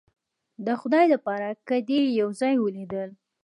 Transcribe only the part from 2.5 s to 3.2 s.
ولیدل